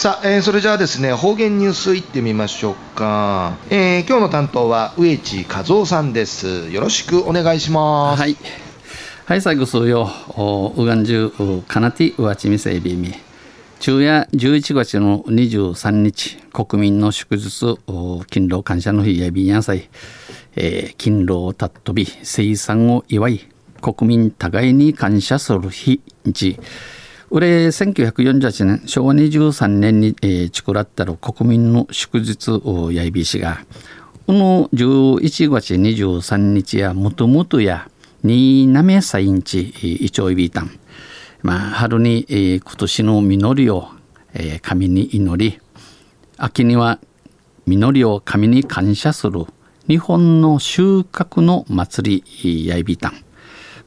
[0.00, 6.70] さあ、えー、それじゃあですね方言ニュースいってみましょうか、えー、今日の担当は植地和夫さんです。
[6.70, 8.20] よろしくお願いします。
[8.22, 8.34] はい。
[9.26, 10.08] はい最後数よ
[10.78, 13.12] うがんじゅうかなてうわちみせいびみ。
[13.78, 19.90] 昼夜11月の23日国民の祝日勤労感謝の日やびんやさい、
[20.56, 23.46] えー、勤労たっとび生産を祝い
[23.82, 26.58] 国民互いに感謝する日日
[27.32, 33.64] 俺1948年昭和23年に、えー、作らったる国民の祝日をやいびしが
[34.26, 37.88] この11月23日やもともとや
[38.24, 40.70] になめさいんちいちょいびいたん
[41.42, 43.88] まあ春に、えー、今年の実りを、
[44.34, 45.60] えー、神に祈り
[46.36, 46.98] 秋には
[47.64, 49.44] 実りを神に感謝する
[49.86, 53.24] 日本の収穫の祭りやいびたん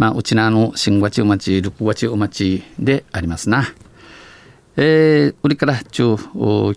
[0.00, 3.66] まあ、うちなの新月町、六月町でありますな。
[4.78, 6.16] えー、売りから中、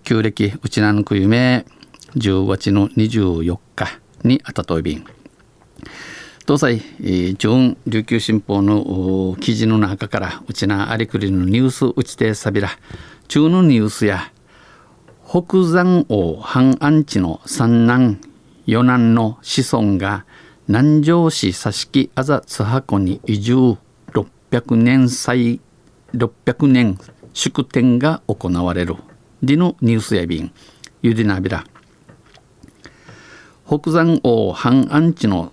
[0.04, 1.66] 旧暦、うちなのくゆめ、
[2.18, 5.06] 10月の24日にあたといびん。
[6.46, 12.72] 東西、えー、準琉球新報の記事の中から、うちなありくりのニュースうちてさびら、
[13.30, 14.34] 中のニュースや、
[15.26, 18.20] 北山王半安地の三男、
[18.66, 20.26] 四男の子孫が、
[20.68, 23.78] 南城市佐敷あざ津箱に移住
[24.14, 25.60] 600年祭
[26.14, 26.98] 600年
[27.34, 28.96] 祝典が行われる。
[29.42, 30.54] でのニュースやびん。
[31.02, 31.66] ゆでなびら。
[33.68, 35.52] 北山王半安地の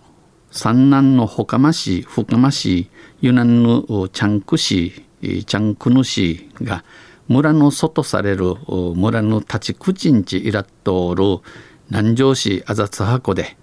[0.52, 2.88] 三男のほかま市深ま市
[3.20, 6.84] ユナンのチャンク市チャンクヌ市が
[7.28, 8.56] 村の外される
[8.94, 11.38] 村の立ち口んちいらっとおる
[11.88, 13.56] 南城市あざつ箱で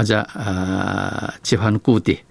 [0.00, 2.24] あじゃあチファヌクーティ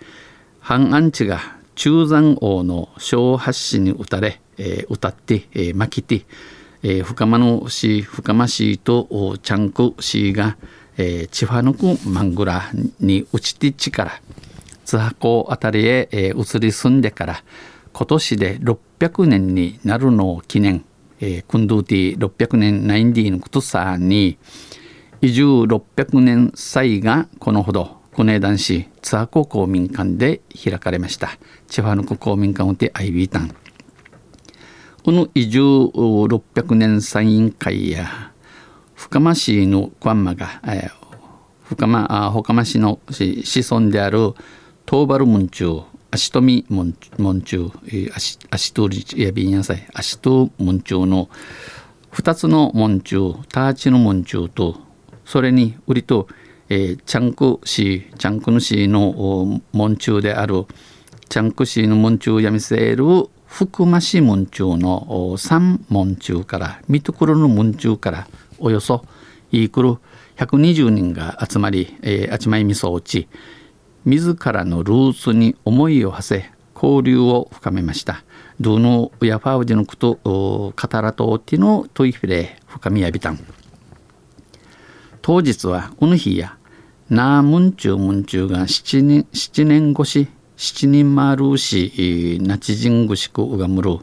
[0.62, 1.42] 反アンチが
[1.76, 6.26] 中山王の小発信に打たれ、えー、歌って、えー、巻きて、
[6.82, 10.56] えー、深間の市深間市とチャンク市が、
[10.96, 14.22] えー、チファヌクマングラに打ちて地から
[14.86, 17.44] 津箱あたりへ、えー、移り住んでから
[17.92, 20.86] 今年で600年になるのを記念、
[21.20, 24.38] えー、クンドゥーティ600年ナインディーのことさに、
[25.22, 31.38] 移住600年祭がこのほど国内男子津波高公民館で開かれました。
[31.68, 33.56] 千葉の公民館をてアイビータン。
[35.04, 38.34] この移住600年祭委員会や
[38.94, 40.92] 深間市のクワンマが、えー、
[41.64, 44.34] 深間あ深間市の子孫である
[44.86, 47.72] 東原門中足富門門中
[48.14, 51.30] 足足通りやびんやさい足と門中の
[52.12, 54.87] 2つの門中ターチの門中と
[55.28, 56.30] それに売りと、
[56.70, 60.66] えー、チャンク市チャンクの市の門中である
[61.28, 63.04] チャンク市の門中やみせる
[63.46, 68.28] 福間市門中の3門中から三所の門中から
[68.58, 69.04] およそ
[69.52, 69.98] イークル
[70.38, 73.28] 120人が集まり、えー、あちまいみそ落ち
[74.06, 78.24] 自らのルーツに思いを馳せ交流を深めました。
[78.62, 83.57] ドゥノウヤファウジのクトカタラトーティのトイフレ深みやびたん。
[85.28, 86.58] 当日はこの日や
[87.10, 93.98] なあむんちゅうむんちゅうが七年七年越し七人丸しなちじんぐしくうがむる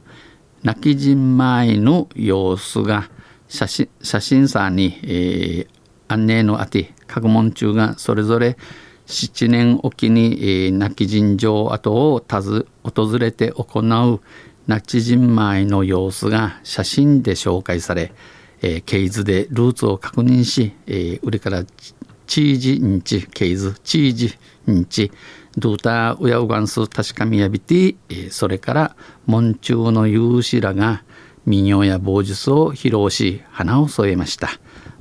[0.63, 3.09] 泣きじん前の様子が
[3.49, 5.69] 写真写真さに、えー、
[6.09, 8.59] 案内のあて各門中がそれぞれ
[9.07, 14.21] 七年おきに、えー、泣き陣場跡を訪れて行う
[14.67, 18.13] 泣き陣前の様子が写真で紹介され
[18.67, 21.65] えー、ケイズでルーツを確認し、えー、売りから
[22.27, 24.35] チージンチケイズチージ
[24.71, 25.13] ンチ
[25.59, 31.05] ドゥータウヤウガンス確かみやびて、えー、それから門中の勇士らが
[31.45, 34.49] 民謡や棒術を披露し花を添えました。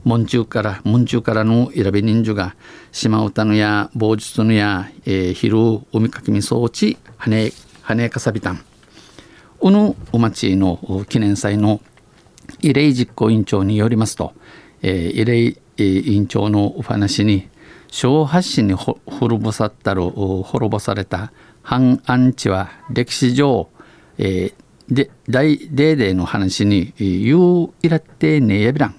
[0.03, 2.57] 門中から門中からの選び人数が
[2.91, 8.59] 島唄のや棒術のや、えー、昼海かきみ装置羽羽かさびたん。
[9.61, 11.79] うぬお町の記念祭の
[12.61, 14.33] 異例実行委員長によりますと、
[14.81, 17.49] えー、異例委員長のお話に
[17.87, 21.31] 小発信に滅ぼさったる滅ぼされた
[21.61, 23.69] 反安地は歴史上、
[24.17, 28.95] えー、で大デーデーの話に言ういらってねやびらん。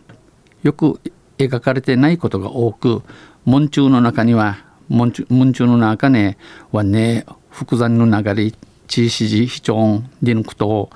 [0.63, 1.01] よく
[1.39, 3.03] 描かれてないことが多く
[3.45, 6.39] 門中の中には門中の中ね
[6.73, 8.53] はね複雑の流れ
[8.87, 10.91] 地支持非常でのことを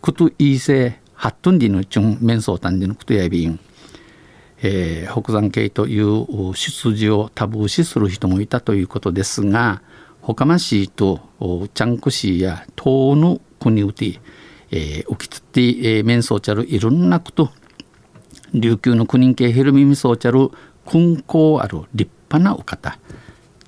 [0.00, 3.60] こといいせハットンディのチュンメンソータンディのことやびん、
[4.62, 9.82] えー、北山系という出自をタブー視する人もいたということですが
[10.22, 11.20] 他ま市と
[11.74, 14.18] チャンク市や東の国うて、
[14.70, 17.50] えー、浮きつって、えー、面相ちゃるいろんなこと
[18.54, 20.50] 琉球の国系ヘルミミソーチャル
[20.86, 22.98] 勲功ある立派なお方。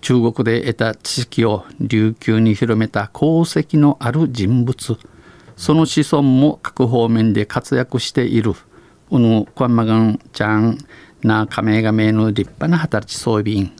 [0.01, 4.99] 中国で得た知識を琉球に広めた功績のある人物。
[5.63, 8.55] その子孫も各方面で活躍している。
[9.13, 10.77] うぬクワンマガンちゃん
[11.23, 13.73] な加盟が名の立派な働き装備員。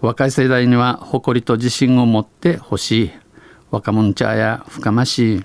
[0.00, 3.10] 若い世代には誇りと自信を持ってほしい。
[3.70, 5.44] 若者茶や深ましい。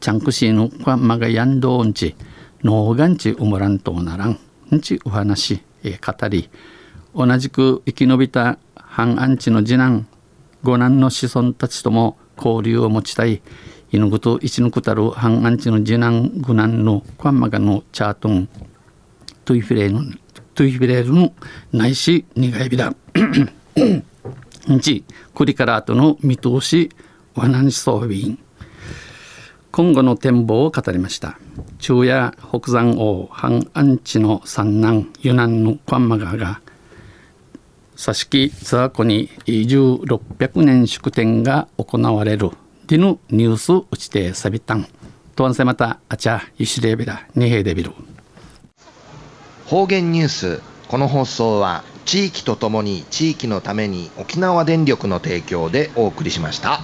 [0.00, 2.14] チャンクシーのクワンマガヤンドーンチ
[2.62, 4.38] ノーガンチウムラントならん
[4.70, 6.50] んちお話、え語り。
[7.14, 10.06] 同じく生き延びた反アンチの次男
[10.62, 13.40] 五男の子孫たちとも交流を持ちたい。
[13.92, 18.48] 犬ぐと一抜くたる反アンチの次男五男のクワンマガのチャートン
[19.44, 20.00] トゥイフィレーの
[20.54, 21.34] トゥイフィレールの
[21.72, 22.96] ないし苦いびだん
[24.80, 25.04] ち
[25.34, 26.88] これから後の見通し
[27.34, 28.38] わなにそうびん
[29.70, 31.38] 今後の展望を語りました
[31.78, 36.62] 昼夜北山王半安地の三男ユナンのクワンマガが
[37.94, 42.52] 佐敷ツアコに移住600年祝典が行われる
[42.92, 44.86] ディヌニュース打ちてサビタン
[45.34, 47.92] とわんせまたあちゃゆしれべらにへでびる
[49.64, 50.62] 方言ニュース。
[50.88, 56.82] この放送は地域とともに地域のために沖縄電力の提供でお送りしました。